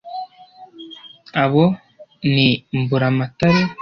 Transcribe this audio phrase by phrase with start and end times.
[1.43, 1.65] abo
[2.33, 3.61] ni mburamatare.